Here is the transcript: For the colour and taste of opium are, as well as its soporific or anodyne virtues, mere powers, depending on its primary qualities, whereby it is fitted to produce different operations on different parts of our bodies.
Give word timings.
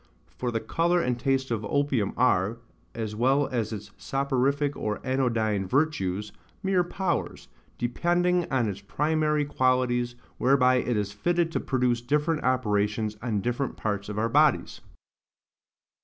For 0.35 0.49
the 0.49 0.59
colour 0.59 0.99
and 0.99 1.19
taste 1.19 1.51
of 1.51 1.63
opium 1.63 2.13
are, 2.17 2.57
as 2.95 3.15
well 3.15 3.45
as 3.45 3.71
its 3.71 3.91
soporific 3.99 4.75
or 4.75 4.99
anodyne 5.03 5.67
virtues, 5.67 6.31
mere 6.63 6.83
powers, 6.83 7.49
depending 7.77 8.51
on 8.51 8.67
its 8.67 8.81
primary 8.81 9.45
qualities, 9.45 10.15
whereby 10.39 10.77
it 10.77 10.97
is 10.97 11.11
fitted 11.13 11.51
to 11.51 11.59
produce 11.59 12.01
different 12.01 12.43
operations 12.43 13.15
on 13.21 13.41
different 13.41 13.77
parts 13.77 14.09
of 14.09 14.17
our 14.17 14.27
bodies. 14.27 14.81